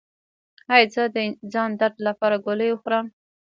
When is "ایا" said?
0.73-0.87